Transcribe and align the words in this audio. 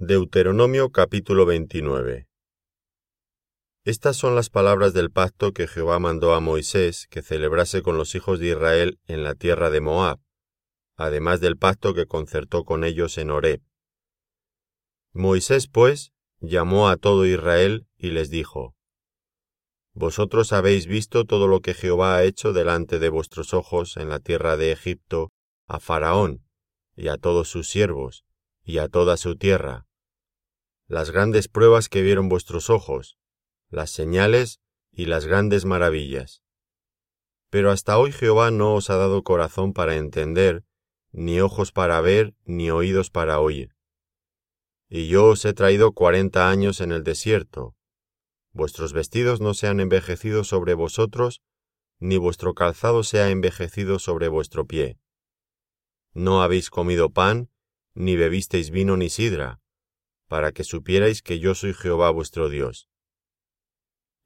Deuteronomio 0.00 0.92
capítulo 0.92 1.44
29 1.44 2.28
Estas 3.82 4.16
son 4.16 4.36
las 4.36 4.48
palabras 4.48 4.94
del 4.94 5.10
pacto 5.10 5.50
que 5.50 5.66
Jehová 5.66 5.98
mandó 5.98 6.34
a 6.34 6.40
Moisés 6.40 7.08
que 7.10 7.20
celebrase 7.20 7.82
con 7.82 7.96
los 7.96 8.14
hijos 8.14 8.38
de 8.38 8.50
Israel 8.50 9.00
en 9.08 9.24
la 9.24 9.34
tierra 9.34 9.70
de 9.70 9.80
Moab, 9.80 10.20
además 10.94 11.40
del 11.40 11.56
pacto 11.56 11.94
que 11.94 12.06
concertó 12.06 12.62
con 12.62 12.84
ellos 12.84 13.18
en 13.18 13.32
Horeb. 13.32 13.60
Moisés, 15.14 15.66
pues, 15.66 16.12
llamó 16.38 16.88
a 16.88 16.96
todo 16.96 17.26
Israel 17.26 17.88
y 17.96 18.10
les 18.10 18.30
dijo, 18.30 18.76
Vosotros 19.94 20.52
habéis 20.52 20.86
visto 20.86 21.24
todo 21.24 21.48
lo 21.48 21.58
que 21.58 21.74
Jehová 21.74 22.14
ha 22.14 22.22
hecho 22.22 22.52
delante 22.52 23.00
de 23.00 23.08
vuestros 23.08 23.52
ojos 23.52 23.96
en 23.96 24.10
la 24.10 24.20
tierra 24.20 24.56
de 24.56 24.70
Egipto 24.70 25.32
a 25.66 25.80
Faraón 25.80 26.44
y 26.94 27.08
a 27.08 27.16
todos 27.16 27.48
sus 27.48 27.68
siervos 27.68 28.24
y 28.62 28.78
a 28.78 28.86
toda 28.86 29.16
su 29.16 29.34
tierra, 29.34 29.87
las 30.88 31.10
grandes 31.10 31.48
pruebas 31.48 31.90
que 31.90 32.00
vieron 32.00 32.30
vuestros 32.30 32.70
ojos, 32.70 33.18
las 33.68 33.90
señales 33.90 34.60
y 34.90 35.04
las 35.04 35.26
grandes 35.26 35.66
maravillas. 35.66 36.42
Pero 37.50 37.70
hasta 37.70 37.98
hoy 37.98 38.10
Jehová 38.10 38.50
no 38.50 38.74
os 38.74 38.88
ha 38.88 38.96
dado 38.96 39.22
corazón 39.22 39.74
para 39.74 39.96
entender, 39.96 40.64
ni 41.12 41.40
ojos 41.40 41.72
para 41.72 42.00
ver, 42.00 42.34
ni 42.44 42.70
oídos 42.70 43.10
para 43.10 43.38
oír. 43.38 43.76
Y 44.88 45.08
yo 45.08 45.26
os 45.26 45.44
he 45.44 45.52
traído 45.52 45.92
cuarenta 45.92 46.48
años 46.48 46.80
en 46.80 46.92
el 46.92 47.04
desierto. 47.04 47.76
Vuestros 48.52 48.94
vestidos 48.94 49.42
no 49.42 49.52
se 49.52 49.68
han 49.68 49.80
envejecido 49.80 50.42
sobre 50.42 50.72
vosotros, 50.72 51.42
ni 51.98 52.16
vuestro 52.16 52.54
calzado 52.54 53.02
se 53.02 53.20
ha 53.20 53.28
envejecido 53.28 53.98
sobre 53.98 54.28
vuestro 54.28 54.66
pie. 54.66 54.98
No 56.14 56.42
habéis 56.42 56.70
comido 56.70 57.10
pan, 57.10 57.50
ni 57.92 58.16
bebisteis 58.16 58.70
vino 58.70 58.96
ni 58.96 59.10
sidra, 59.10 59.60
para 60.28 60.52
que 60.52 60.62
supierais 60.62 61.22
que 61.22 61.40
yo 61.40 61.54
soy 61.54 61.74
Jehová 61.74 62.10
vuestro 62.10 62.48
Dios. 62.48 62.88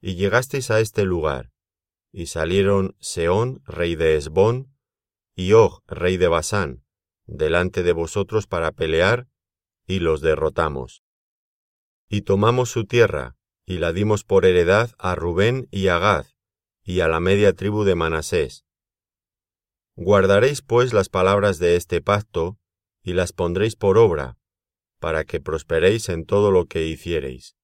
Y 0.01 0.15
llegasteis 0.15 0.69
a 0.69 0.79
este 0.81 1.05
lugar, 1.05 1.51
y 2.11 2.27
salieron 2.27 2.95
Seón, 2.99 3.63
rey 3.65 3.95
de 3.95 4.17
Esbón, 4.17 4.75
y 5.35 5.53
Og, 5.53 5.81
rey 5.87 6.17
de 6.17 6.27
Basán, 6.27 6.83
delante 7.25 7.81
de 7.81 7.93
vosotros 7.93 8.45
para 8.45 8.71
pelear, 8.71 9.27
y 9.87 9.99
los 9.99 10.21
derrotamos. 10.21 11.03
Y 12.07 12.21
tomamos 12.21 12.69
su 12.69 12.85
tierra, 12.85 13.37
y 13.65 13.77
la 13.77 13.93
dimos 13.93 14.23
por 14.25 14.45
heredad 14.45 14.91
a 14.99 15.15
Rubén 15.15 15.67
y 15.71 15.87
a 15.87 15.97
Gad, 15.97 16.27
y 16.83 16.99
a 16.99 17.07
la 17.07 17.19
media 17.19 17.53
tribu 17.53 17.85
de 17.85 17.95
Manasés. 17.95 18.65
Guardaréis 19.95 20.61
pues 20.61 20.91
las 20.91 21.07
palabras 21.07 21.59
de 21.59 21.75
este 21.77 22.01
pacto, 22.01 22.59
y 23.01 23.13
las 23.13 23.31
pondréis 23.31 23.75
por 23.75 23.97
obra, 23.97 24.37
para 25.03 25.25
que 25.25 25.41
prosperéis 25.41 26.07
en 26.07 26.23
todo 26.23 26.49
lo 26.49 26.65
que 26.65 26.87
hiciereis. 26.87 27.57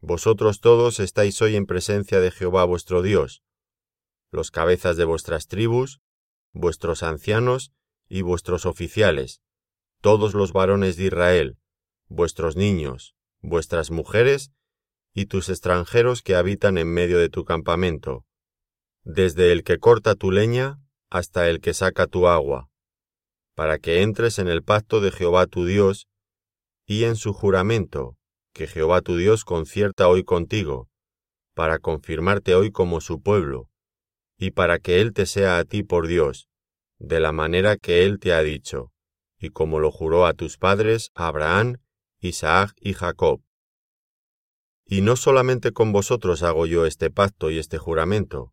Vosotros 0.00 0.60
todos 0.60 1.00
estáis 1.00 1.40
hoy 1.40 1.56
en 1.56 1.64
presencia 1.64 2.20
de 2.20 2.30
Jehová 2.30 2.64
vuestro 2.64 3.00
Dios, 3.00 3.42
los 4.30 4.50
cabezas 4.50 4.98
de 4.98 5.06
vuestras 5.06 5.46
tribus, 5.46 6.02
vuestros 6.52 7.02
ancianos 7.02 7.72
y 8.06 8.20
vuestros 8.20 8.66
oficiales, 8.66 9.40
todos 10.02 10.34
los 10.34 10.52
varones 10.52 10.98
de 10.98 11.04
Israel, 11.04 11.56
vuestros 12.08 12.54
niños, 12.54 13.14
vuestras 13.40 13.90
mujeres 13.90 14.52
y 15.14 15.24
tus 15.24 15.48
extranjeros 15.48 16.20
que 16.20 16.34
habitan 16.34 16.76
en 16.76 16.92
medio 16.92 17.18
de 17.18 17.30
tu 17.30 17.46
campamento, 17.46 18.26
desde 19.04 19.52
el 19.52 19.64
que 19.64 19.78
corta 19.78 20.16
tu 20.16 20.30
leña 20.30 20.82
hasta 21.08 21.48
el 21.48 21.62
que 21.62 21.72
saca 21.72 22.06
tu 22.06 22.28
agua, 22.28 22.68
para 23.54 23.78
que 23.78 24.02
entres 24.02 24.38
en 24.38 24.48
el 24.48 24.62
pacto 24.62 25.00
de 25.00 25.12
Jehová 25.12 25.46
tu 25.46 25.64
Dios 25.64 26.08
y 26.92 27.04
en 27.04 27.16
su 27.16 27.32
juramento, 27.32 28.18
que 28.52 28.66
Jehová 28.66 29.00
tu 29.00 29.16
Dios 29.16 29.46
concierta 29.46 30.08
hoy 30.08 30.24
contigo, 30.24 30.90
para 31.54 31.78
confirmarte 31.78 32.54
hoy 32.54 32.70
como 32.70 33.00
su 33.00 33.22
pueblo, 33.22 33.70
y 34.36 34.50
para 34.50 34.78
que 34.78 35.00
Él 35.00 35.14
te 35.14 35.24
sea 35.24 35.56
a 35.56 35.64
ti 35.64 35.82
por 35.82 36.06
Dios, 36.06 36.50
de 36.98 37.18
la 37.18 37.32
manera 37.32 37.78
que 37.78 38.04
Él 38.04 38.18
te 38.18 38.34
ha 38.34 38.42
dicho, 38.42 38.92
y 39.38 39.48
como 39.48 39.80
lo 39.80 39.90
juró 39.90 40.26
a 40.26 40.34
tus 40.34 40.58
padres 40.58 41.10
Abraham, 41.14 41.78
Isaac 42.20 42.74
y 42.78 42.92
Jacob. 42.92 43.40
Y 44.84 45.00
no 45.00 45.16
solamente 45.16 45.72
con 45.72 45.92
vosotros 45.92 46.42
hago 46.42 46.66
yo 46.66 46.84
este 46.84 47.10
pacto 47.10 47.50
y 47.50 47.58
este 47.58 47.78
juramento, 47.78 48.52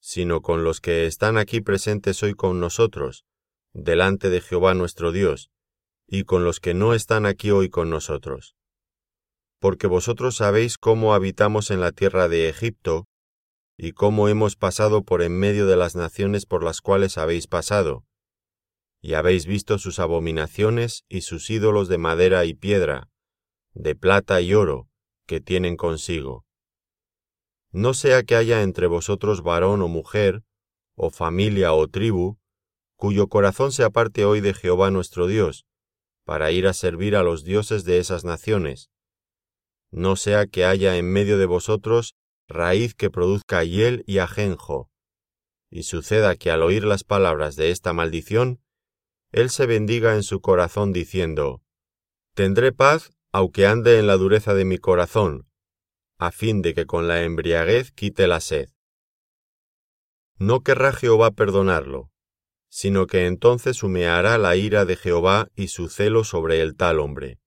sino 0.00 0.42
con 0.42 0.64
los 0.64 0.82
que 0.82 1.06
están 1.06 1.38
aquí 1.38 1.62
presentes 1.62 2.22
hoy 2.22 2.34
con 2.34 2.60
nosotros, 2.60 3.24
delante 3.72 4.28
de 4.28 4.42
Jehová 4.42 4.74
nuestro 4.74 5.12
Dios, 5.12 5.50
y 6.12 6.24
con 6.24 6.42
los 6.44 6.58
que 6.58 6.74
no 6.74 6.92
están 6.92 7.24
aquí 7.24 7.52
hoy 7.52 7.70
con 7.70 7.88
nosotros. 7.88 8.56
Porque 9.60 9.86
vosotros 9.86 10.36
sabéis 10.36 10.76
cómo 10.76 11.14
habitamos 11.14 11.70
en 11.70 11.80
la 11.80 11.92
tierra 11.92 12.28
de 12.28 12.48
Egipto, 12.48 13.06
y 13.78 13.92
cómo 13.92 14.28
hemos 14.28 14.56
pasado 14.56 15.04
por 15.04 15.22
en 15.22 15.38
medio 15.38 15.66
de 15.66 15.76
las 15.76 15.94
naciones 15.94 16.46
por 16.46 16.64
las 16.64 16.80
cuales 16.80 17.16
habéis 17.16 17.46
pasado, 17.46 18.04
y 19.00 19.14
habéis 19.14 19.46
visto 19.46 19.78
sus 19.78 20.00
abominaciones 20.00 21.04
y 21.08 21.20
sus 21.20 21.48
ídolos 21.48 21.88
de 21.88 21.98
madera 21.98 22.44
y 22.44 22.54
piedra, 22.54 23.08
de 23.72 23.94
plata 23.94 24.40
y 24.40 24.52
oro, 24.52 24.88
que 25.26 25.40
tienen 25.40 25.76
consigo. 25.76 26.44
No 27.70 27.94
sea 27.94 28.24
que 28.24 28.34
haya 28.34 28.62
entre 28.62 28.88
vosotros 28.88 29.42
varón 29.42 29.80
o 29.80 29.86
mujer, 29.86 30.42
o 30.96 31.10
familia 31.10 31.72
o 31.72 31.86
tribu, 31.86 32.38
cuyo 32.96 33.28
corazón 33.28 33.70
se 33.70 33.84
aparte 33.84 34.24
hoy 34.24 34.40
de 34.40 34.54
Jehová 34.54 34.90
nuestro 34.90 35.28
Dios, 35.28 35.66
para 36.30 36.52
ir 36.52 36.68
a 36.68 36.74
servir 36.74 37.16
a 37.16 37.24
los 37.24 37.42
dioses 37.42 37.82
de 37.82 37.98
esas 37.98 38.24
naciones. 38.24 38.88
No 39.90 40.14
sea 40.14 40.46
que 40.46 40.64
haya 40.64 40.96
en 40.96 41.10
medio 41.10 41.38
de 41.38 41.46
vosotros 41.46 42.14
raíz 42.46 42.94
que 42.94 43.10
produzca 43.10 43.64
hiel 43.64 44.04
y 44.06 44.18
ajenjo, 44.18 44.92
y 45.72 45.82
suceda 45.82 46.36
que 46.36 46.52
al 46.52 46.62
oír 46.62 46.84
las 46.84 47.02
palabras 47.02 47.56
de 47.56 47.72
esta 47.72 47.92
maldición, 47.92 48.60
él 49.32 49.50
se 49.50 49.66
bendiga 49.66 50.14
en 50.14 50.22
su 50.22 50.40
corazón 50.40 50.92
diciendo, 50.92 51.64
Tendré 52.36 52.70
paz 52.70 53.10
aunque 53.32 53.66
ande 53.66 53.98
en 53.98 54.06
la 54.06 54.16
dureza 54.16 54.54
de 54.54 54.64
mi 54.64 54.78
corazón, 54.78 55.48
a 56.16 56.30
fin 56.30 56.62
de 56.62 56.74
que 56.74 56.86
con 56.86 57.08
la 57.08 57.24
embriaguez 57.24 57.90
quite 57.90 58.28
la 58.28 58.38
sed. 58.38 58.68
No 60.38 60.60
querrá 60.60 60.92
Jehová 60.92 61.32
perdonarlo, 61.32 62.12
sino 62.70 63.08
que 63.08 63.26
entonces 63.26 63.82
humeará 63.82 64.38
la 64.38 64.54
ira 64.54 64.84
de 64.84 64.96
Jehová 64.96 65.48
y 65.56 65.68
su 65.68 65.88
celo 65.88 66.22
sobre 66.22 66.62
el 66.62 66.76
tal 66.76 67.00
hombre. 67.00 67.40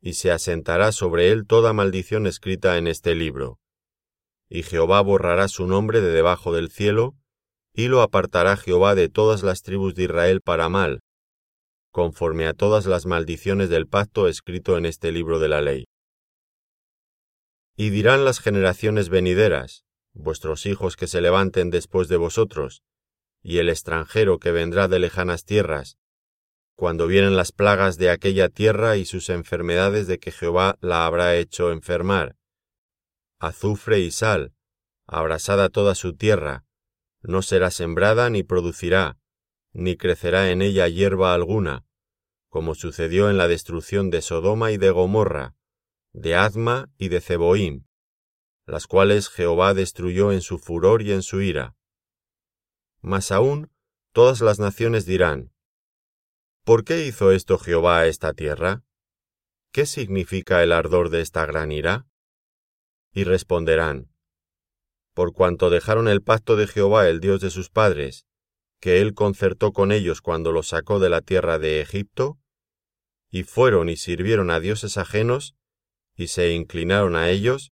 Y 0.00 0.12
se 0.12 0.30
asentará 0.30 0.92
sobre 0.92 1.30
él 1.30 1.46
toda 1.46 1.72
maldición 1.72 2.26
escrita 2.26 2.76
en 2.76 2.86
este 2.86 3.14
libro. 3.14 3.58
Y 4.48 4.62
Jehová 4.62 5.00
borrará 5.00 5.48
su 5.48 5.66
nombre 5.66 6.02
de 6.02 6.12
debajo 6.12 6.52
del 6.52 6.70
cielo, 6.70 7.16
y 7.72 7.88
lo 7.88 8.02
apartará 8.02 8.56
Jehová 8.56 8.94
de 8.94 9.08
todas 9.08 9.42
las 9.42 9.62
tribus 9.62 9.94
de 9.94 10.04
Israel 10.04 10.42
para 10.42 10.68
mal, 10.68 11.00
conforme 11.90 12.46
a 12.46 12.52
todas 12.52 12.84
las 12.86 13.06
maldiciones 13.06 13.70
del 13.70 13.88
pacto 13.88 14.28
escrito 14.28 14.76
en 14.76 14.84
este 14.84 15.12
libro 15.12 15.38
de 15.38 15.48
la 15.48 15.62
ley. 15.62 15.86
Y 17.74 17.88
dirán 17.90 18.24
las 18.24 18.38
generaciones 18.38 19.08
venideras, 19.08 19.84
vuestros 20.12 20.66
hijos 20.66 20.96
que 20.96 21.06
se 21.06 21.20
levanten 21.20 21.70
después 21.70 22.08
de 22.08 22.16
vosotros, 22.16 22.82
y 23.48 23.58
el 23.58 23.68
extranjero 23.68 24.40
que 24.40 24.50
vendrá 24.50 24.88
de 24.88 24.98
lejanas 24.98 25.44
tierras, 25.44 25.98
cuando 26.74 27.06
vienen 27.06 27.36
las 27.36 27.52
plagas 27.52 27.96
de 27.96 28.10
aquella 28.10 28.48
tierra 28.48 28.96
y 28.96 29.04
sus 29.04 29.30
enfermedades 29.30 30.08
de 30.08 30.18
que 30.18 30.32
Jehová 30.32 30.76
la 30.80 31.06
habrá 31.06 31.36
hecho 31.36 31.70
enfermar. 31.70 32.34
Azufre 33.38 34.00
y 34.00 34.10
sal, 34.10 34.52
abrasada 35.06 35.68
toda 35.68 35.94
su 35.94 36.16
tierra, 36.16 36.64
no 37.22 37.40
será 37.40 37.70
sembrada 37.70 38.30
ni 38.30 38.42
producirá, 38.42 39.16
ni 39.72 39.96
crecerá 39.96 40.50
en 40.50 40.60
ella 40.60 40.88
hierba 40.88 41.32
alguna, 41.32 41.84
como 42.48 42.74
sucedió 42.74 43.30
en 43.30 43.36
la 43.36 43.46
destrucción 43.46 44.10
de 44.10 44.22
Sodoma 44.22 44.72
y 44.72 44.76
de 44.76 44.90
Gomorra, 44.90 45.54
de 46.12 46.34
Adma 46.34 46.90
y 46.98 47.10
de 47.10 47.20
Ceboim, 47.20 47.84
las 48.66 48.88
cuales 48.88 49.28
Jehová 49.28 49.72
destruyó 49.72 50.32
en 50.32 50.40
su 50.40 50.58
furor 50.58 51.02
y 51.02 51.12
en 51.12 51.22
su 51.22 51.42
ira. 51.42 51.76
Mas 53.06 53.30
aún 53.30 53.70
todas 54.12 54.40
las 54.40 54.58
naciones 54.58 55.06
dirán, 55.06 55.52
¿Por 56.64 56.82
qué 56.82 57.06
hizo 57.06 57.30
esto 57.30 57.56
Jehová 57.56 58.00
a 58.00 58.08
esta 58.08 58.32
tierra? 58.32 58.82
¿Qué 59.70 59.86
significa 59.86 60.64
el 60.64 60.72
ardor 60.72 61.10
de 61.10 61.20
esta 61.20 61.46
gran 61.46 61.70
ira? 61.70 62.08
Y 63.12 63.22
responderán, 63.22 64.10
Por 65.14 65.32
cuanto 65.32 65.70
dejaron 65.70 66.08
el 66.08 66.20
pacto 66.20 66.56
de 66.56 66.66
Jehová 66.66 67.08
el 67.08 67.20
Dios 67.20 67.40
de 67.40 67.50
sus 67.50 67.70
padres, 67.70 68.26
que 68.80 69.00
él 69.00 69.14
concertó 69.14 69.70
con 69.70 69.92
ellos 69.92 70.20
cuando 70.20 70.50
los 70.50 70.66
sacó 70.66 70.98
de 70.98 71.08
la 71.08 71.20
tierra 71.20 71.60
de 71.60 71.80
Egipto, 71.80 72.40
y 73.30 73.44
fueron 73.44 73.88
y 73.88 73.96
sirvieron 73.96 74.50
a 74.50 74.58
dioses 74.58 74.98
ajenos, 74.98 75.54
y 76.16 76.26
se 76.26 76.54
inclinaron 76.54 77.14
a 77.14 77.30
ellos, 77.30 77.70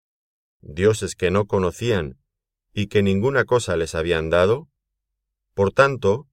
dioses 0.61 1.17
que 1.17 1.33
no 1.33 1.47
conocían 1.49 2.21
y 2.73 2.87
que 2.87 3.03
ninguna 3.03 3.45
cosa 3.45 3.77
les 3.77 3.97
habían 3.97 4.31
dado, 4.31 4.69
por 5.55 5.73
tanto, 5.73 6.29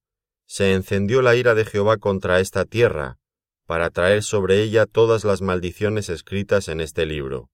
se 0.45 0.73
encendió 0.73 1.21
la 1.21 1.35
ira 1.35 1.55
de 1.55 1.63
Jehová 1.63 1.97
contra 1.97 2.39
esta 2.39 2.65
tierra, 2.65 3.19
para 3.65 3.89
traer 3.89 4.23
sobre 4.23 4.61
ella 4.61 4.85
todas 4.85 5.23
las 5.23 5.41
maldiciones 5.41 6.09
escritas 6.09 6.67
en 6.67 6.81
este 6.81 7.05
libro. 7.05 7.49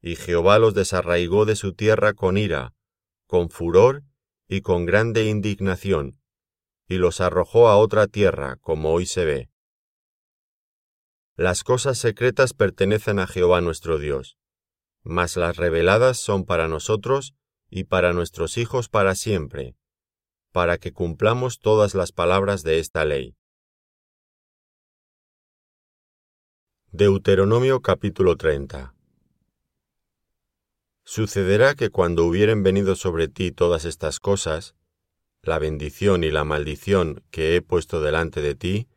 Y 0.00 0.14
Jehová 0.14 0.58
los 0.60 0.74
desarraigó 0.74 1.44
de 1.44 1.56
su 1.56 1.72
tierra 1.72 2.12
con 2.12 2.36
ira, 2.36 2.74
con 3.26 3.50
furor 3.50 4.04
y 4.46 4.60
con 4.60 4.86
grande 4.86 5.24
indignación, 5.24 6.20
y 6.86 6.98
los 6.98 7.20
arrojó 7.20 7.68
a 7.68 7.76
otra 7.76 8.06
tierra, 8.06 8.56
como 8.60 8.92
hoy 8.92 9.06
se 9.06 9.24
ve. 9.24 9.50
Las 11.34 11.64
cosas 11.64 11.98
secretas 11.98 12.52
pertenecen 12.52 13.18
a 13.18 13.26
Jehová 13.26 13.60
nuestro 13.60 13.98
Dios, 13.98 14.38
mas 15.02 15.36
las 15.36 15.56
reveladas 15.56 16.18
son 16.18 16.44
para 16.44 16.68
nosotros 16.68 17.34
y 17.68 17.84
para 17.84 18.12
nuestros 18.12 18.56
hijos 18.56 18.88
para 18.88 19.14
siempre, 19.14 19.76
para 20.52 20.78
que 20.78 20.92
cumplamos 20.92 21.58
todas 21.58 21.94
las 21.94 22.12
palabras 22.12 22.62
de 22.62 22.78
esta 22.78 23.04
ley. 23.04 23.34
Deuteronomio 26.90 27.80
capítulo 27.80 28.36
30 28.36 28.94
Sucederá 31.04 31.74
que 31.74 31.88
cuando 31.88 32.26
hubieren 32.26 32.62
venido 32.62 32.94
sobre 32.94 33.28
ti 33.28 33.50
todas 33.50 33.86
estas 33.86 34.20
cosas, 34.20 34.74
la 35.40 35.58
bendición 35.58 36.22
y 36.22 36.30
la 36.30 36.44
maldición 36.44 37.24
que 37.30 37.56
he 37.56 37.62
puesto 37.62 38.02
delante 38.02 38.42
de 38.42 38.54
ti, 38.54 38.88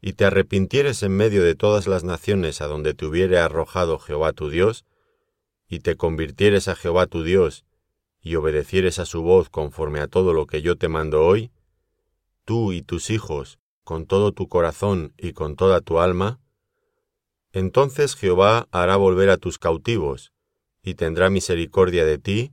y 0.00 0.14
te 0.14 0.24
arrepintieres 0.24 1.02
en 1.02 1.14
medio 1.14 1.44
de 1.44 1.54
todas 1.54 1.86
las 1.86 2.04
naciones 2.04 2.62
a 2.62 2.68
donde 2.68 2.94
te 2.94 3.04
hubiere 3.04 3.38
arrojado 3.38 3.98
Jehová 3.98 4.32
tu 4.32 4.48
Dios, 4.48 4.86
y 5.68 5.80
te 5.80 5.96
convirtieres 5.96 6.68
a 6.68 6.74
Jehová 6.74 7.06
tu 7.06 7.22
Dios, 7.22 7.65
y 8.26 8.34
obedecieres 8.34 8.98
a 8.98 9.06
su 9.06 9.22
voz 9.22 9.50
conforme 9.50 10.00
a 10.00 10.08
todo 10.08 10.34
lo 10.34 10.48
que 10.48 10.60
yo 10.60 10.74
te 10.74 10.88
mando 10.88 11.24
hoy, 11.24 11.52
tú 12.44 12.72
y 12.72 12.82
tus 12.82 13.10
hijos, 13.10 13.60
con 13.84 14.04
todo 14.04 14.32
tu 14.32 14.48
corazón 14.48 15.14
y 15.16 15.32
con 15.32 15.54
toda 15.54 15.80
tu 15.80 16.00
alma, 16.00 16.40
entonces 17.52 18.16
Jehová 18.16 18.66
hará 18.72 18.96
volver 18.96 19.30
a 19.30 19.36
tus 19.36 19.60
cautivos, 19.60 20.32
y 20.82 20.94
tendrá 20.94 21.30
misericordia 21.30 22.04
de 22.04 22.18
ti, 22.18 22.52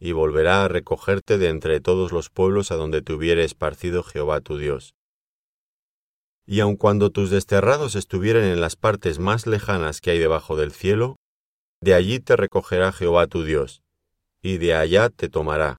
y 0.00 0.10
volverá 0.10 0.64
a 0.64 0.68
recogerte 0.68 1.38
de 1.38 1.50
entre 1.50 1.80
todos 1.80 2.10
los 2.10 2.28
pueblos 2.28 2.72
a 2.72 2.74
donde 2.74 3.00
te 3.00 3.12
hubiere 3.12 3.44
esparcido 3.44 4.02
Jehová 4.02 4.40
tu 4.40 4.58
Dios. 4.58 4.96
Y 6.46 6.58
aun 6.58 6.74
cuando 6.74 7.10
tus 7.10 7.30
desterrados 7.30 7.94
estuvieren 7.94 8.42
en 8.42 8.60
las 8.60 8.74
partes 8.74 9.20
más 9.20 9.46
lejanas 9.46 10.00
que 10.00 10.10
hay 10.10 10.18
debajo 10.18 10.56
del 10.56 10.72
cielo, 10.72 11.14
de 11.80 11.94
allí 11.94 12.18
te 12.18 12.34
recogerá 12.34 12.90
Jehová 12.90 13.28
tu 13.28 13.44
Dios, 13.44 13.82
y 14.42 14.58
de 14.58 14.74
allá 14.74 15.08
te 15.08 15.28
tomará. 15.28 15.78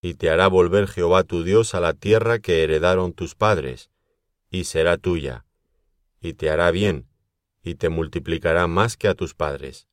Y 0.00 0.14
te 0.14 0.30
hará 0.30 0.48
volver 0.48 0.86
Jehová 0.86 1.24
tu 1.24 1.42
Dios 1.42 1.74
a 1.74 1.80
la 1.80 1.92
tierra 1.92 2.38
que 2.38 2.62
heredaron 2.62 3.12
tus 3.12 3.34
padres, 3.34 3.90
y 4.50 4.64
será 4.64 4.96
tuya, 4.96 5.44
y 6.20 6.34
te 6.34 6.50
hará 6.50 6.70
bien, 6.70 7.08
y 7.62 7.74
te 7.74 7.88
multiplicará 7.88 8.66
más 8.66 8.96
que 8.96 9.08
a 9.08 9.14
tus 9.14 9.34
padres 9.34 9.88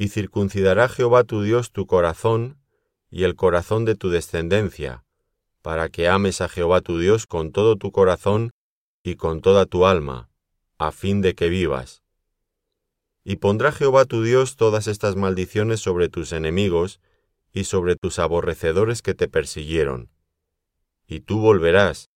y 0.00 0.08
circuncidará 0.08 0.88
Jehová 0.88 1.24
tu 1.24 1.42
Dios 1.42 1.72
tu 1.72 1.86
corazón 1.86 2.56
y 3.10 3.24
el 3.24 3.36
corazón 3.36 3.84
de 3.84 3.96
tu 3.96 4.08
descendencia, 4.08 5.04
para 5.60 5.90
que 5.90 6.08
ames 6.08 6.40
a 6.40 6.48
Jehová 6.48 6.80
tu 6.80 6.98
Dios 6.98 7.26
con 7.26 7.52
todo 7.52 7.76
tu 7.76 7.92
corazón 7.92 8.50
y 9.02 9.16
con 9.16 9.42
toda 9.42 9.66
tu 9.66 9.84
alma, 9.84 10.30
a 10.78 10.90
fin 10.90 11.20
de 11.20 11.34
que 11.34 11.50
vivas. 11.50 11.99
Y 13.24 13.36
pondrá 13.36 13.72
Jehová 13.72 14.04
tu 14.04 14.22
Dios 14.22 14.56
todas 14.56 14.86
estas 14.86 15.16
maldiciones 15.16 15.80
sobre 15.80 16.08
tus 16.08 16.32
enemigos 16.32 17.00
y 17.52 17.64
sobre 17.64 17.96
tus 17.96 18.18
aborrecedores 18.18 19.02
que 19.02 19.14
te 19.14 19.28
persiguieron. 19.28 20.10
Y 21.06 21.20
tú 21.20 21.40
volverás, 21.40 22.10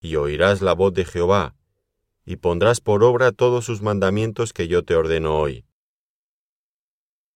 y 0.00 0.16
oirás 0.16 0.62
la 0.62 0.72
voz 0.72 0.94
de 0.94 1.04
Jehová, 1.04 1.56
y 2.24 2.36
pondrás 2.36 2.80
por 2.80 3.04
obra 3.04 3.32
todos 3.32 3.64
sus 3.64 3.82
mandamientos 3.82 4.52
que 4.52 4.68
yo 4.68 4.84
te 4.84 4.94
ordeno 4.94 5.38
hoy 5.38 5.64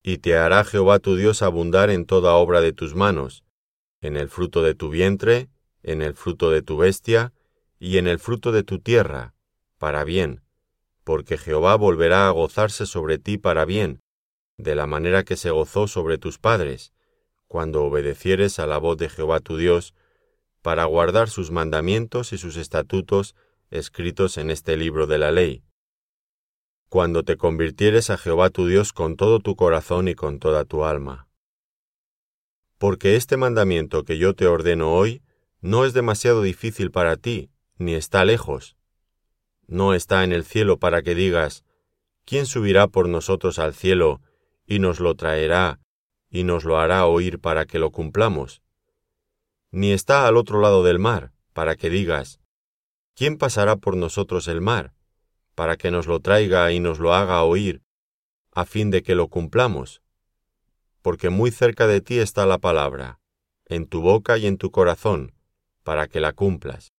y 0.07 0.19
te 0.19 0.37
hará 0.37 0.65
Jehová 0.65 0.99
tu 0.99 1.17
Dios 1.17 1.41
abundar 1.41 1.89
en 1.89 2.05
toda 2.05 2.35
obra 2.35 2.61
de 2.61 2.75
tus 2.75 2.95
manos, 2.95 3.43
en 4.03 4.19
el 4.19 4.29
fruto 4.29 4.63
de 4.63 4.75
tu 4.75 4.91
vientre, 4.91 5.49
en 5.83 6.03
el 6.03 6.13
fruto 6.13 6.51
de 6.51 6.61
tu 6.61 6.77
bestia, 6.77 7.33
y 7.79 7.97
en 7.97 8.07
el 8.07 8.19
fruto 8.19 8.53
de 8.53 8.65
tu 8.65 8.81
tierra, 8.81 9.35
para 9.79 10.05
bien, 10.05 10.43
porque 11.05 11.39
Jehová 11.39 11.77
volverá 11.77 12.27
a 12.27 12.31
gozarse 12.31 12.87
sobre 12.87 13.19
ti 13.19 13.39
para 13.39 13.65
bien, 13.65 14.01
de 14.57 14.75
la 14.75 14.87
manera 14.87 15.23
que 15.25 15.37
se 15.37 15.51
gozó 15.51 15.87
sobre 15.87 16.19
tus 16.19 16.39
padres, 16.39 16.93
cuando 17.47 17.85
obedecieres 17.85 18.59
a 18.59 18.67
la 18.67 18.79
voz 18.79 18.97
de 18.97 19.09
Jehová 19.09 19.41
tu 19.41 19.57
Dios, 19.57 19.95
para 20.63 20.85
guardar 20.87 21.29
sus 21.29 21.51
mandamientos 21.51 22.33
y 22.33 22.39
sus 22.39 22.57
estatutos 22.57 23.35
escritos 23.71 24.39
en 24.39 24.51
este 24.51 24.77
libro 24.77 25.07
de 25.07 25.19
la 25.19 25.31
ley 25.31 25.65
cuando 26.95 27.25
te 27.25 27.37
convirtieres 27.37 28.09
a 28.11 28.17
Jehová 28.17 28.51
tu 28.51 28.69
Dios 28.69 28.93
con 28.93 29.17
todo 29.17 29.41
tu 29.41 29.57
corazón 29.57 30.07
y 30.07 30.15
con 30.15 30.39
toda 30.39 30.65
tu 30.65 30.85
alma. 30.85 31.27
Porque 32.79 33.17
este 33.17 33.37
mandamiento 33.37 34.05
que 34.05 34.17
yo 34.17 34.35
te 34.35 34.47
ordeno 34.47 34.93
hoy 34.93 35.21
no 35.61 35.85
es 35.85 35.93
demasiado 35.93 36.41
difícil 36.41 36.93
para 36.93 37.17
ti, 37.17 37.51
ni 37.79 37.95
está 37.95 38.25
lejos. 38.25 38.77
No 39.67 39.95
está 39.95 40.25
en 40.25 40.33
el 40.33 40.45
cielo 40.45 40.79
para 40.79 41.03
que 41.03 41.15
digas, 41.15 41.65
¿quién 42.25 42.47
subirá 42.47 42.87
por 42.89 43.09
nosotros 43.09 43.59
al 43.59 43.75
cielo 43.75 44.21
y 44.67 44.79
nos 44.79 45.01
lo 45.01 45.15
traerá 45.15 45.81
y 46.31 46.45
nos 46.45 46.65
lo 46.65 46.79
hará 46.79 47.07
oír 47.07 47.41
para 47.41 47.65
que 47.65 47.79
lo 47.79 47.91
cumplamos? 47.91 48.63
Ni 49.71 49.93
está 49.93 50.27
al 50.27 50.37
otro 50.37 50.61
lado 50.61 50.83
del 50.85 50.99
mar, 50.99 51.33
para 51.53 51.77
que 51.77 51.91
digas, 51.91 52.41
¿quién 53.15 53.39
pasará 53.39 53.77
por 53.77 53.97
nosotros 53.97 54.49
el 54.49 54.61
mar 54.61 54.95
para 55.55 55.77
que 55.77 55.91
nos 55.91 56.07
lo 56.07 56.21
traiga 56.21 56.73
y 56.73 56.81
nos 56.81 56.99
lo 56.99 57.15
haga 57.15 57.43
oír, 57.43 57.83
a 58.53 58.65
fin 58.65 58.91
de 58.91 59.03
que 59.03 59.15
lo 59.15 59.29
cumplamos. 59.29 60.03
Porque 61.03 61.31
muy 61.31 61.51
cerca 61.51 61.87
de 61.87 62.01
ti 62.01 62.19
está 62.19 62.47
la 62.47 62.59
palabra, 62.59 63.21
en 63.67 63.87
tu 63.87 64.01
boca 64.01 64.39
y 64.39 64.47
en 64.47 64.59
tu 64.59 64.71
corazón, 64.71 65.35
para 65.83 66.09
que 66.09 66.21
la 66.21 66.33
cumplas. 66.33 66.93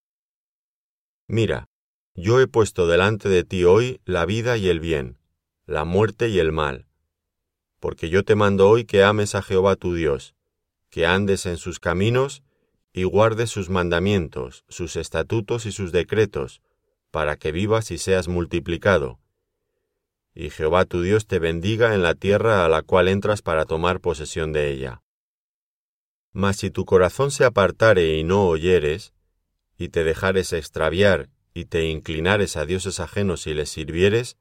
Mira, 1.27 1.67
yo 2.15 2.39
he 2.39 2.47
puesto 2.47 2.87
delante 2.87 3.27
de 3.27 3.43
ti 3.43 3.65
hoy 3.65 3.99
la 4.05 4.25
vida 4.25 4.55
y 4.55 4.69
el 4.69 4.79
bien, 4.79 5.17
la 5.65 5.83
muerte 5.83 6.29
y 6.29 6.39
el 6.39 6.53
mal. 6.53 6.87
Porque 7.81 8.09
yo 8.09 8.23
te 8.23 8.35
mando 8.35 8.69
hoy 8.69 8.85
que 8.85 9.03
ames 9.03 9.35
a 9.35 9.41
Jehová 9.41 9.75
tu 9.75 9.93
Dios, 9.93 10.33
que 10.89 11.05
andes 11.05 11.45
en 11.45 11.57
sus 11.57 11.79
caminos 11.79 12.41
y 12.93 13.03
guardes 13.03 13.49
sus 13.49 13.69
mandamientos, 13.69 14.63
sus 14.69 14.95
estatutos 14.95 15.65
y 15.65 15.73
sus 15.73 15.91
decretos, 15.91 16.61
para 17.11 17.35
que 17.35 17.51
vivas 17.51 17.91
y 17.91 17.97
seas 17.97 18.29
multiplicado. 18.29 19.19
Y 20.33 20.49
Jehová 20.49 20.85
tu 20.85 21.01
Dios 21.01 21.27
te 21.27 21.39
bendiga 21.39 21.93
en 21.95 22.01
la 22.01 22.15
tierra 22.15 22.65
a 22.65 22.69
la 22.69 22.81
cual 22.81 23.09
entras 23.09 23.41
para 23.41 23.65
tomar 23.65 23.99
posesión 23.99 24.53
de 24.53 24.71
ella. 24.71 25.01
Mas 26.31 26.57
si 26.57 26.71
tu 26.71 26.85
corazón 26.85 27.31
se 27.31 27.43
apartare 27.43 28.17
y 28.17 28.23
no 28.23 28.47
oyeres, 28.47 29.13
y 29.77 29.89
te 29.89 30.05
dejares 30.05 30.53
extraviar 30.53 31.29
y 31.55 31.65
te 31.65 31.85
inclinares 31.85 32.57
a 32.57 32.65
dioses 32.65 32.99
ajenos 32.99 33.47
y 33.47 33.53
les 33.53 33.69
sirvieres, 33.69 34.37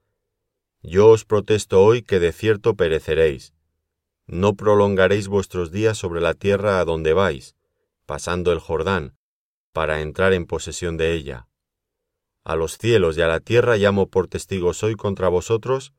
yo 0.82 1.08
os 1.10 1.24
protesto 1.24 1.82
hoy 1.82 2.02
que 2.02 2.18
de 2.18 2.32
cierto 2.32 2.74
pereceréis. 2.74 3.54
No 4.26 4.56
prolongaréis 4.56 5.28
vuestros 5.28 5.70
días 5.70 5.96
sobre 5.96 6.20
la 6.20 6.34
tierra 6.34 6.80
a 6.80 6.84
donde 6.84 7.12
vais, 7.12 7.54
pasando 8.04 8.50
el 8.50 8.58
Jordán, 8.58 9.16
para 9.72 10.00
entrar 10.00 10.32
en 10.32 10.44
posesión 10.44 10.96
de 10.96 11.12
ella. 11.12 11.46
A 12.42 12.56
los 12.56 12.78
cielos 12.78 13.16
y 13.16 13.22
a 13.22 13.28
la 13.28 13.38
tierra 13.38 13.76
llamo 13.76 14.08
por 14.10 14.26
testigos 14.26 14.82
hoy 14.82 14.96
contra 14.96 15.28
vosotros, 15.28 15.94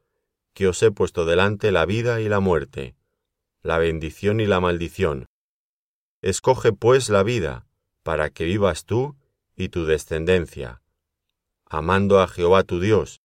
que 0.53 0.67
os 0.67 0.83
he 0.83 0.91
puesto 0.91 1.25
delante 1.25 1.71
la 1.71 1.85
vida 1.85 2.19
y 2.19 2.27
la 2.27 2.41
muerte, 2.41 2.97
la 3.63 3.77
bendición 3.77 4.41
y 4.41 4.47
la 4.47 4.59
maldición. 4.59 5.27
Escoge 6.21 6.73
pues 6.73 7.07
la 7.07 7.23
vida, 7.23 7.67
para 8.03 8.29
que 8.31 8.43
vivas 8.43 8.83
tú 8.83 9.15
y 9.55 9.69
tu 9.69 9.85
descendencia, 9.85 10.81
amando 11.75 12.21
a 12.21 12.27
Jehová 12.29 12.63
tu 12.63 12.79
Dios, 12.79 13.21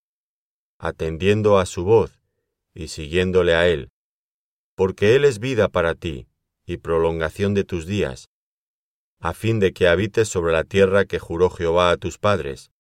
atendiendo 0.79 1.59
a 1.59 1.67
su 1.67 1.85
voz 1.85 2.21
y 2.75 2.89
siguiéndole 2.89 3.55
a 3.55 3.69
Él, 3.69 3.93
porque 4.75 5.15
Él 5.15 5.25
es 5.25 5.39
vida 5.39 5.69
para 5.69 5.95
ti 5.95 6.27
y 6.67 6.79
prolongación 6.79 7.55
de 7.55 7.63
tus 7.63 7.87
días, 7.87 8.29
a 9.21 9.35
fin 9.35 9.61
de 9.61 9.73
que 9.73 9.87
habites 9.87 10.29
sobre 10.29 10.53
la 10.53 10.65
tierra 10.65 11.05
que 11.05 11.21
juró 11.21 11.49
Jehová 11.49 11.93
a 11.93 11.97
tus 11.97 12.19
padres, 12.19 12.73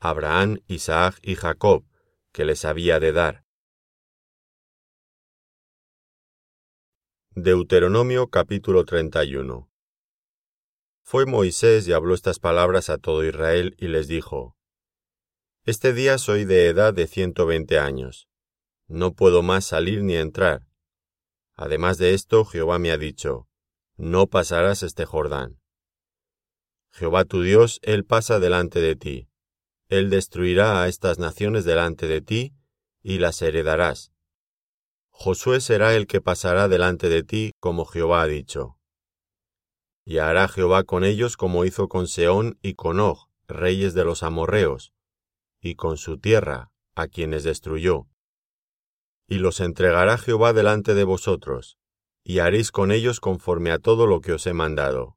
Abraham, 0.00 0.60
Isaac 0.66 1.18
y 1.22 1.34
Jacob, 1.34 1.84
que 2.32 2.46
les 2.46 2.64
había 2.64 2.98
de 2.98 3.12
dar. 3.12 3.44
Deuteronomio 7.34 8.28
capítulo 8.28 8.86
31 8.86 9.68
Fue 11.02 11.26
Moisés 11.26 11.86
y 11.86 11.92
habló 11.92 12.14
estas 12.14 12.38
palabras 12.38 12.88
a 12.88 12.96
todo 12.96 13.24
Israel 13.24 13.74
y 13.78 13.88
les 13.88 14.08
dijo, 14.08 14.56
Este 15.64 15.92
día 15.92 16.18
soy 16.18 16.44
de 16.44 16.66
edad 16.66 16.92
de 16.92 17.06
ciento 17.06 17.46
veinte 17.46 17.78
años. 17.78 18.28
No 18.88 19.14
puedo 19.14 19.44
más 19.44 19.64
salir 19.64 20.02
ni 20.02 20.16
entrar. 20.16 20.66
Además 21.54 21.98
de 21.98 22.14
esto, 22.14 22.44
Jehová 22.44 22.80
me 22.80 22.90
ha 22.90 22.98
dicho, 22.98 23.46
No 23.96 24.26
pasarás 24.26 24.82
este 24.82 25.04
Jordán. 25.04 25.60
Jehová 26.90 27.24
tu 27.26 27.42
Dios, 27.42 27.78
Él 27.82 28.04
pasa 28.04 28.40
delante 28.40 28.80
de 28.80 28.96
ti 28.96 29.28
Él 29.86 30.10
destruirá 30.10 30.82
a 30.82 30.88
estas 30.88 31.20
naciones 31.20 31.64
delante 31.64 32.08
de 32.08 32.22
ti, 32.22 32.54
y 33.00 33.20
las 33.20 33.40
heredarás. 33.40 34.10
Josué 35.10 35.60
será 35.60 35.94
el 35.94 36.08
que 36.08 36.20
pasará 36.20 36.66
delante 36.66 37.08
de 37.08 37.22
ti, 37.22 37.52
como 37.60 37.84
Jehová 37.84 38.22
ha 38.22 38.26
dicho. 38.26 38.80
Y 40.04 40.18
hará 40.18 40.48
Jehová 40.48 40.82
con 40.82 41.04
ellos 41.04 41.36
como 41.36 41.64
hizo 41.64 41.86
con 41.86 42.08
Seón 42.08 42.58
y 42.62 42.74
con 42.74 42.98
Og, 42.98 43.28
reyes 43.46 43.94
de 43.94 44.04
los 44.04 44.24
amorreos, 44.24 44.92
y 45.62 45.76
con 45.76 45.96
su 45.96 46.18
tierra, 46.18 46.70
a 46.94 47.06
quienes 47.06 47.44
destruyó. 47.44 48.08
Y 49.28 49.36
los 49.38 49.60
entregará 49.60 50.18
Jehová 50.18 50.52
delante 50.52 50.94
de 50.94 51.04
vosotros, 51.04 51.78
y 52.24 52.40
haréis 52.40 52.72
con 52.72 52.90
ellos 52.90 53.20
conforme 53.20 53.70
a 53.70 53.78
todo 53.78 54.06
lo 54.06 54.20
que 54.20 54.32
os 54.32 54.46
he 54.46 54.52
mandado. 54.52 55.16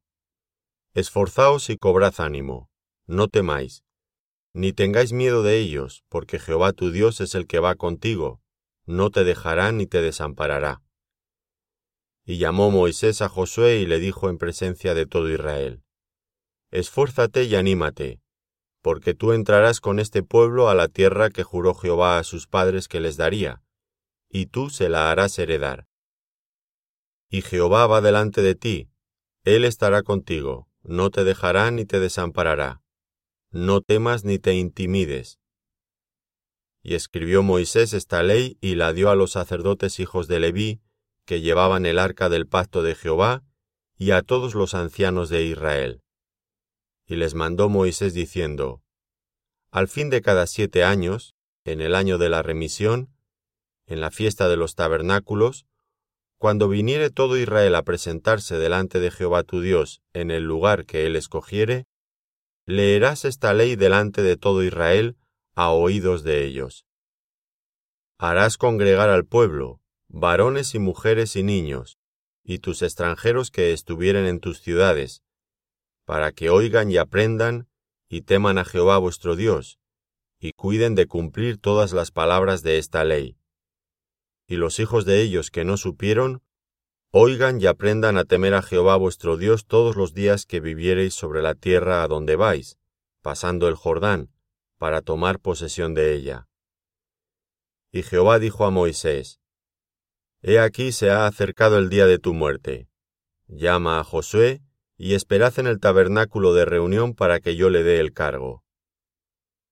Esforzaos 0.94 1.70
y 1.70 1.78
cobrad 1.78 2.14
ánimo, 2.20 2.70
no 3.08 3.28
temáis, 3.28 3.84
ni 4.54 4.72
tengáis 4.72 5.12
miedo 5.12 5.44
de 5.44 5.58
ellos, 5.58 6.06
porque 6.08 6.40
Jehová 6.40 6.72
tu 6.72 6.92
Dios 6.92 7.20
es 7.20 7.36
el 7.36 7.48
que 7.48 7.60
va 7.60 7.75
contigo, 7.75 8.42
no 8.86 9.10
te 9.10 9.24
dejará 9.24 9.72
ni 9.72 9.88
te 9.88 10.02
desamparará. 10.02 10.84
Y 12.24 12.38
llamó 12.38 12.72
Moisés 12.72 13.22
a 13.22 13.30
Josué 13.30 13.80
y 13.80 13.86
le 13.86 14.00
dijo 14.00 14.30
en 14.30 14.38
presencia 14.38 14.94
de 14.94 15.08
todo 15.08 15.30
Israel, 15.30 15.84
Esfuérzate 16.72 17.44
y 17.44 17.56
anímate, 17.56 18.22
porque 18.86 19.15
tú 19.15 19.32
entrarás 19.32 19.82
con 19.82 19.98
este 19.98 20.22
pueblo 20.22 20.70
a 20.70 20.75
la 20.75 20.88
tierra 20.89 21.32
que 21.32 21.42
juró 21.42 21.74
Jehová 21.74 22.20
a 22.20 22.24
sus 22.24 22.46
padres 22.46 22.88
que 22.88 23.00
les 23.00 23.18
daría, 23.18 23.63
y 24.30 24.46
tú 24.46 24.70
se 24.70 24.89
la 24.89 25.10
harás 25.10 25.39
heredar. 25.39 25.88
Y 27.27 27.42
Jehová 27.42 27.88
va 27.88 28.01
delante 28.01 28.44
de 28.44 28.54
ti, 28.54 28.92
Él 29.44 29.65
estará 29.65 30.04
contigo, 30.04 30.70
no 30.84 31.10
te 31.10 31.24
dejará 31.24 31.72
ni 31.72 31.86
te 31.86 32.00
desamparará. 32.00 32.84
No 33.50 33.82
temas 33.82 34.24
ni 34.24 34.38
te 34.38 34.54
intimides. 34.54 35.39
Y 36.84 36.94
escribió 36.94 37.42
Moisés 37.42 37.92
esta 37.92 38.22
ley 38.22 38.56
y 38.62 38.75
la 38.75 38.94
dio 38.94 39.10
a 39.10 39.15
los 39.15 39.32
sacerdotes 39.32 40.00
hijos 40.00 40.27
de 40.27 40.39
Leví, 40.39 40.80
que 41.25 41.42
llevaban 41.42 41.88
el 41.88 41.98
arca 41.98 42.30
del 42.30 42.46
pacto 42.46 42.84
de 42.84 42.94
Jehová, 42.94 43.42
y 43.98 44.12
a 44.12 44.22
todos 44.22 44.54
los 44.54 44.75
ancianos 44.75 45.30
de 45.30 45.42
Israel. 45.42 46.04
Y 47.05 47.15
les 47.15 47.35
mandó 47.35 47.69
Moisés 47.69 48.13
diciendo, 48.13 48.81
Al 49.71 49.88
fin 49.88 50.09
de 50.09 50.21
cada 50.21 50.47
siete 50.47 50.83
años, 50.83 51.35
en 51.63 51.81
el 51.81 51.95
año 51.95 52.17
de 52.17 52.29
la 52.29 52.43
remisión, 52.43 53.09
en 53.85 54.01
la 54.01 54.12
fiesta 54.12 54.50
de 54.50 54.57
los 54.57 54.75
tabernáculos, 54.75 55.65
cuando 56.38 56.67
viniere 56.67 57.09
todo 57.09 57.38
Israel 57.38 57.75
a 57.75 57.83
presentarse 57.83 58.57
delante 58.57 59.00
de 59.00 59.12
Jehová 59.12 59.43
tu 59.43 59.62
Dios 59.62 60.01
en 60.13 60.31
el 60.31 60.43
lugar 60.43 60.85
que 60.85 61.05
él 61.05 61.15
escogiere, 61.15 61.88
leerás 62.65 63.25
esta 63.25 63.53
ley 63.53 63.75
delante 63.75 64.21
de 64.21 64.38
todo 64.38 64.63
Israel 64.63 65.17
a 65.53 65.71
oídos 65.71 66.24
de 66.24 66.45
ellos. 66.45 66.85
Harás 68.17 68.57
congregar 68.57 69.09
al 69.09 69.25
pueblo, 69.25 69.81
varones 70.07 70.75
y 70.75 70.79
mujeres 70.79 71.35
y 71.35 71.43
niños, 71.43 72.00
y 72.43 72.59
tus 72.59 72.81
extranjeros 72.81 73.51
que 73.51 73.74
estuvieren 73.74 74.25
en 74.25 74.39
tus 74.39 74.62
ciudades, 74.62 75.24
para 76.05 76.31
que 76.31 76.50
oigan 76.50 76.89
y 76.89 76.97
aprendan 76.97 77.67
y 78.07 78.21
teman 78.21 78.57
a 78.57 78.65
Jehová 78.65 78.97
vuestro 78.97 79.35
Dios, 79.35 79.79
y 80.39 80.53
cuiden 80.53 80.95
de 80.95 81.07
cumplir 81.07 81.57
todas 81.59 81.91
las 81.91 82.12
palabras 82.12 82.63
de 82.63 82.77
esta 82.77 83.03
ley 83.03 83.38
y 84.47 84.57
los 84.57 84.79
hijos 84.79 85.05
de 85.05 85.21
ellos 85.21 85.50
que 85.51 85.65
no 85.65 85.77
supieron, 85.77 86.43
oigan 87.12 87.59
y 87.59 87.65
aprendan 87.65 88.17
a 88.17 88.25
temer 88.25 88.53
a 88.53 88.62
Jehová 88.62 88.95
vuestro 88.95 89.38
Dios 89.38 89.65
todos 89.65 89.95
los 89.95 90.13
días 90.13 90.45
que 90.45 90.59
viviereis 90.59 91.13
sobre 91.13 91.41
la 91.41 91.55
tierra 91.55 92.03
a 92.03 92.07
donde 92.07 92.35
vais, 92.35 92.77
pasando 93.21 93.67
el 93.67 93.75
Jordán, 93.75 94.31
para 94.77 95.01
tomar 95.01 95.39
posesión 95.39 95.93
de 95.93 96.13
ella. 96.13 96.47
Y 97.91 98.03
Jehová 98.03 98.39
dijo 98.39 98.65
a 98.65 98.71
Moisés, 98.71 99.39
He 100.41 100.59
aquí 100.59 100.91
se 100.91 101.09
ha 101.09 101.25
acercado 101.25 101.79
el 101.79 101.89
día 101.89 102.05
de 102.05 102.19
tu 102.19 102.33
muerte. 102.33 102.88
Llama 103.47 104.00
a 104.00 104.03
Josué 104.03 104.62
y 104.98 105.14
esperad 105.14 105.58
en 105.60 105.68
el 105.68 105.80
tabernáculo 105.80 106.54
de 106.54 106.66
reunión 106.66 107.14
para 107.14 107.40
que 107.40 107.56
yo 107.56 107.70
le 107.70 107.84
dé 107.84 108.00
el 108.00 108.14
cargo. 108.14 108.64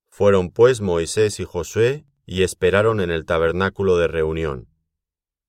Fueron 0.08 0.50
pues 0.50 0.82
Moisés 0.82 1.40
y 1.40 1.46
Josué 1.46 2.06
y 2.26 2.44
esperaron 2.44 3.00
en 3.00 3.12
el 3.12 3.26
tabernáculo 3.26 3.98
de 3.98 4.08
reunión. 4.08 4.70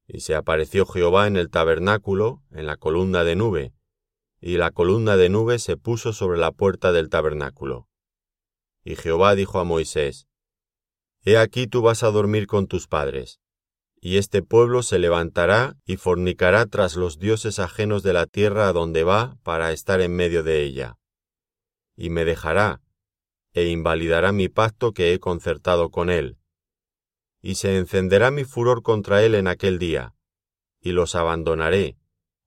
Y 0.07 0.21
se 0.21 0.35
apareció 0.35 0.87
Jehová 0.87 1.26
en 1.26 1.37
el 1.37 1.50
tabernáculo, 1.50 2.43
en 2.50 2.66
la 2.66 2.76
columna 2.76 3.25
de 3.25 3.37
nube, 3.37 3.75
y 4.40 4.57
la 4.59 4.71
columna 4.71 5.16
de 5.16 5.28
nube 5.28 5.59
se 5.59 5.76
puso 5.76 6.12
sobre 6.12 6.38
la 6.38 6.52
puerta 6.52 6.93
del 6.93 7.09
tabernáculo. 7.09 7.88
Y 8.85 8.97
Jehová 8.97 9.35
dijo 9.35 9.59
a 9.59 9.64
Moisés, 9.64 10.28
He 11.23 11.38
aquí 11.38 11.66
tú 11.66 11.81
vas 11.81 12.02
a 12.02 12.11
dormir 12.11 12.47
con 12.47 12.66
tus 12.66 12.87
padres, 12.87 13.40
y 14.06 14.18
este 14.18 14.42
pueblo 14.42 14.82
se 14.82 14.99
levantará 14.99 15.78
y 15.87 15.96
fornicará 15.96 16.66
tras 16.66 16.94
los 16.94 17.18
dioses 17.18 17.58
ajenos 17.58 18.02
de 18.02 18.12
la 18.12 18.26
tierra 18.26 18.68
a 18.68 18.75
donde 18.75 19.02
va 19.02 19.38
para 19.42 19.73
estar 19.73 20.02
en 20.02 20.14
medio 20.14 20.42
de 20.42 20.62
ella. 20.62 20.99
Y 21.96 22.11
me 22.11 22.26
dejará, 22.26 22.82
e 23.54 23.68
invalidará 23.68 24.30
mi 24.30 24.50
pacto 24.50 24.92
que 24.92 25.14
he 25.14 25.20
concertado 25.20 25.88
con 25.88 26.11
él, 26.11 26.37
y 27.40 27.54
se 27.54 27.78
encenderá 27.78 28.30
mi 28.30 28.44
furor 28.44 28.82
contra 28.82 29.23
él 29.25 29.34
en 29.34 29.46
aquel 29.46 29.78
día, 29.78 30.14
y 30.82 30.92
los 30.92 31.14
abandonaré, 31.14 31.96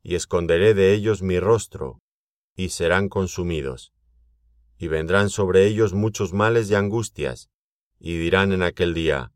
y 0.03 0.13
esconderé 0.13 0.75
de 0.75 0.93
ellos 0.93 1.23
mi 1.23 1.39
rostro, 1.39 2.03
y 2.55 2.69
serán 2.69 3.09
consumidos. 3.09 3.93
Y 4.77 4.89
vendrán 4.89 5.31
sobre 5.31 5.65
ellos 5.65 5.95
muchos 5.95 6.33
males 6.33 6.69
y 6.69 6.75
angustias, 6.75 7.49
y 7.99 8.15
dirán 8.19 8.51
en 8.51 8.61
aquel 8.61 8.93
día, 8.93 9.31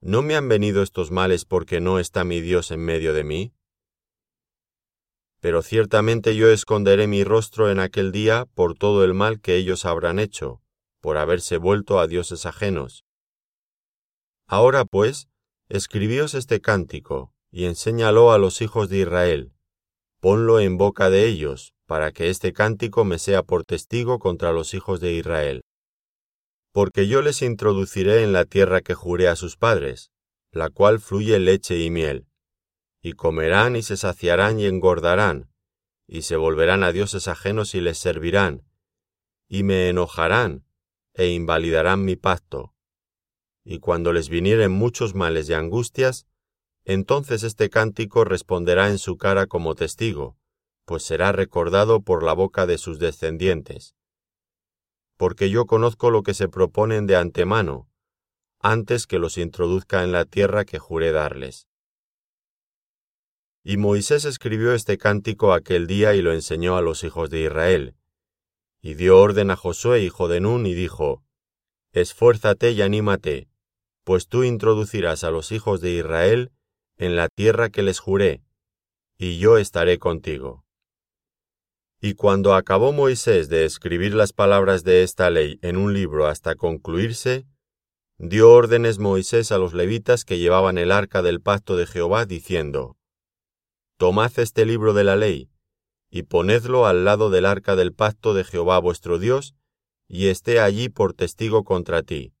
¿No 0.00 0.22
me 0.22 0.36
han 0.36 0.48
venido 0.48 0.82
estos 0.82 1.10
males 1.10 1.44
porque 1.44 1.80
no 1.80 1.98
está 1.98 2.24
mi 2.24 2.40
Dios 2.40 2.70
en 2.70 2.80
medio 2.80 3.12
de 3.12 3.24
mí? 3.24 3.54
Pero 5.40 5.62
ciertamente 5.62 6.36
yo 6.36 6.50
esconderé 6.50 7.06
mi 7.06 7.24
rostro 7.24 7.70
en 7.70 7.80
aquel 7.80 8.12
día 8.12 8.46
por 8.54 8.74
todo 8.74 9.04
el 9.04 9.14
mal 9.14 9.40
que 9.40 9.56
ellos 9.56 9.84
habrán 9.84 10.18
hecho, 10.18 10.62
por 11.00 11.18
haberse 11.18 11.56
vuelto 11.56 12.00
a 12.00 12.06
dioses 12.06 12.46
ajenos, 12.46 13.06
Ahora 14.48 14.84
pues, 14.84 15.28
escribíos 15.68 16.34
este 16.34 16.60
cántico, 16.60 17.32
y 17.50 17.64
enséñalo 17.64 18.30
a 18.30 18.38
los 18.38 18.62
hijos 18.62 18.88
de 18.88 18.98
Israel. 18.98 19.52
Ponlo 20.20 20.60
en 20.60 20.76
boca 20.76 21.10
de 21.10 21.26
ellos, 21.26 21.74
para 21.84 22.12
que 22.12 22.30
este 22.30 22.52
cántico 22.52 23.04
me 23.04 23.18
sea 23.18 23.42
por 23.42 23.64
testigo 23.64 24.20
contra 24.20 24.52
los 24.52 24.72
hijos 24.72 25.00
de 25.00 25.14
Israel. 25.14 25.62
Porque 26.76 27.08
yo 27.08 27.22
les 27.22 27.40
introduciré 27.40 28.22
en 28.22 28.34
la 28.34 28.44
tierra 28.44 28.82
que 28.82 28.92
juré 28.92 29.28
a 29.28 29.36
sus 29.36 29.56
padres, 29.56 30.10
la 30.50 30.68
cual 30.68 31.00
fluye 31.00 31.38
leche 31.38 31.78
y 31.78 31.88
miel. 31.88 32.26
Y 33.00 33.14
comerán 33.14 33.76
y 33.76 33.82
se 33.82 33.96
saciarán 33.96 34.60
y 34.60 34.66
engordarán, 34.66 35.48
y 36.06 36.20
se 36.20 36.36
volverán 36.36 36.82
a 36.82 36.92
dioses 36.92 37.28
ajenos 37.28 37.74
y 37.74 37.80
les 37.80 37.96
servirán, 37.96 38.66
y 39.48 39.62
me 39.62 39.88
enojarán, 39.88 40.66
e 41.14 41.28
invalidarán 41.28 42.04
mi 42.04 42.16
pacto 42.16 42.74
y 43.68 43.80
cuando 43.80 44.12
les 44.12 44.28
vinieren 44.28 44.70
muchos 44.70 45.16
males 45.16 45.48
y 45.48 45.54
angustias, 45.54 46.28
entonces 46.84 47.42
este 47.42 47.68
cántico 47.68 48.24
responderá 48.24 48.90
en 48.90 48.98
su 48.98 49.16
cara 49.16 49.48
como 49.48 49.74
testigo, 49.74 50.36
pues 50.84 51.02
será 51.02 51.32
recordado 51.32 52.00
por 52.00 52.22
la 52.22 52.32
boca 52.32 52.64
de 52.66 52.78
sus 52.78 53.00
descendientes. 53.00 53.96
Porque 55.16 55.50
yo 55.50 55.66
conozco 55.66 56.10
lo 56.10 56.22
que 56.22 56.34
se 56.34 56.48
proponen 56.48 57.06
de 57.06 57.16
antemano, 57.16 57.88
antes 58.60 59.06
que 59.06 59.18
los 59.18 59.38
introduzca 59.38 60.02
en 60.02 60.12
la 60.12 60.24
tierra 60.24 60.64
que 60.64 60.78
juré 60.78 61.12
darles. 61.12 61.68
Y 63.62 63.78
Moisés 63.78 64.24
escribió 64.24 64.74
este 64.74 64.98
cántico 64.98 65.52
aquel 65.52 65.86
día 65.86 66.14
y 66.14 66.22
lo 66.22 66.32
enseñó 66.32 66.76
a 66.76 66.82
los 66.82 67.02
hijos 67.02 67.30
de 67.30 67.40
Israel. 67.40 67.96
Y 68.80 68.94
dio 68.94 69.18
orden 69.18 69.50
a 69.50 69.56
Josué, 69.56 70.02
hijo 70.02 70.28
de 70.28 70.40
Nun, 70.40 70.66
y 70.66 70.74
dijo, 70.74 71.24
Esfuérzate 71.92 72.72
y 72.72 72.82
anímate, 72.82 73.48
pues 74.04 74.28
tú 74.28 74.44
introducirás 74.44 75.24
a 75.24 75.30
los 75.30 75.50
hijos 75.50 75.80
de 75.80 75.92
Israel 75.92 76.52
en 76.98 77.16
la 77.16 77.28
tierra 77.28 77.70
que 77.70 77.82
les 77.82 77.98
juré, 77.98 78.42
y 79.16 79.38
yo 79.38 79.56
estaré 79.56 79.98
contigo. 79.98 80.65
Y 82.00 82.14
cuando 82.14 82.54
acabó 82.54 82.92
Moisés 82.92 83.48
de 83.48 83.64
escribir 83.64 84.14
las 84.14 84.32
palabras 84.32 84.84
de 84.84 85.02
esta 85.02 85.30
ley 85.30 85.58
en 85.62 85.76
un 85.76 85.94
libro 85.94 86.26
hasta 86.26 86.54
concluirse, 86.54 87.46
dio 88.18 88.52
órdenes 88.52 88.98
Moisés 88.98 89.50
a 89.52 89.58
los 89.58 89.74
levitas 89.74 90.24
que 90.24 90.38
llevaban 90.38 90.78
el 90.78 90.92
arca 90.92 91.22
del 91.22 91.40
pacto 91.40 91.76
de 91.76 91.86
Jehová, 91.86 92.26
diciendo, 92.26 92.96
Tomad 93.96 94.38
este 94.38 94.66
libro 94.66 94.92
de 94.92 95.04
la 95.04 95.16
ley, 95.16 95.50
y 96.10 96.24
ponedlo 96.24 96.86
al 96.86 97.04
lado 97.04 97.30
del 97.30 97.46
arca 97.46 97.76
del 97.76 97.92
pacto 97.92 98.34
de 98.34 98.44
Jehová 98.44 98.78
vuestro 98.78 99.18
Dios, 99.18 99.54
y 100.06 100.28
esté 100.28 100.60
allí 100.60 100.88
por 100.88 101.14
testigo 101.14 101.64
contra 101.64 102.02
ti 102.02 102.36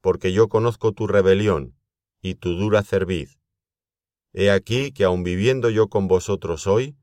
porque 0.00 0.32
yo 0.32 0.48
conozco 0.48 0.92
tu 0.92 1.06
rebelión 1.06 1.76
y 2.20 2.34
tu 2.34 2.54
dura 2.54 2.82
cerviz. 2.82 3.38
He 4.32 4.50
aquí 4.50 4.92
que 4.92 5.04
aun 5.04 5.22
viviendo 5.22 5.70
yo 5.70 5.88
con 5.88 6.08
vosotros 6.08 6.66
hoy, 6.66 6.96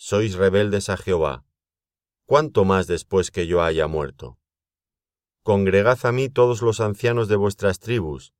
sois 0.00 0.36
rebeldes 0.36 0.90
a 0.90 0.96
Jehová. 0.96 1.44
¿Cuánto 2.24 2.64
más 2.64 2.86
después 2.86 3.32
que 3.32 3.48
yo 3.48 3.62
haya 3.62 3.88
muerto? 3.88 4.38
Congregad 5.42 5.98
a 6.06 6.12
mí 6.12 6.28
todos 6.28 6.62
los 6.62 6.80
ancianos 6.80 7.26
de 7.26 7.34
vuestras 7.34 7.80
tribus, 7.80 8.32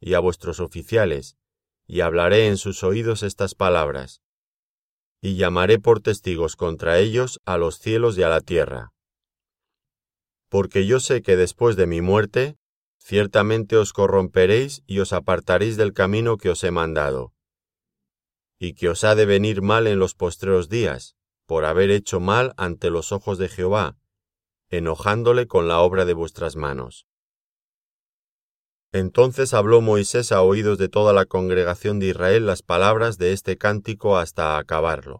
y 0.00 0.14
a 0.14 0.18
vuestros 0.18 0.58
oficiales, 0.58 1.36
y 1.86 2.00
hablaré 2.00 2.48
en 2.48 2.56
sus 2.56 2.82
oídos 2.82 3.22
estas 3.22 3.54
palabras, 3.54 4.22
y 5.20 5.36
llamaré 5.36 5.78
por 5.78 6.00
testigos 6.00 6.56
contra 6.56 6.98
ellos 6.98 7.40
a 7.44 7.58
los 7.58 7.78
cielos 7.78 8.18
y 8.18 8.24
a 8.24 8.28
la 8.28 8.40
tierra. 8.40 8.92
Porque 10.48 10.84
yo 10.84 10.98
sé 10.98 11.22
que 11.22 11.36
después 11.36 11.76
de 11.76 11.86
mi 11.86 12.00
muerte, 12.00 12.56
ciertamente 12.98 13.76
os 13.76 13.92
corromperéis 13.92 14.82
y 14.86 14.98
os 14.98 15.12
apartaréis 15.12 15.76
del 15.76 15.92
camino 15.92 16.38
que 16.38 16.50
os 16.50 16.64
he 16.64 16.72
mandado, 16.72 17.33
y 18.64 18.72
que 18.72 18.88
os 18.88 19.04
ha 19.04 19.14
de 19.14 19.26
venir 19.26 19.60
mal 19.60 19.86
en 19.86 19.98
los 19.98 20.14
postreros 20.14 20.70
días, 20.70 21.16
por 21.46 21.66
haber 21.66 21.90
hecho 21.90 22.18
mal 22.18 22.54
ante 22.56 22.88
los 22.88 23.12
ojos 23.12 23.36
de 23.36 23.50
Jehová, 23.50 23.98
enojándole 24.70 25.46
con 25.46 25.68
la 25.68 25.80
obra 25.80 26.06
de 26.06 26.14
vuestras 26.14 26.56
manos. 26.56 27.06
Entonces 28.90 29.52
habló 29.52 29.82
Moisés 29.82 30.32
a 30.32 30.40
oídos 30.40 30.78
de 30.78 30.88
toda 30.88 31.12
la 31.12 31.26
congregación 31.26 31.98
de 31.98 32.06
Israel 32.06 32.46
las 32.46 32.62
palabras 32.62 33.18
de 33.18 33.32
este 33.32 33.58
cántico 33.58 34.16
hasta 34.16 34.56
acabarlo. 34.56 35.12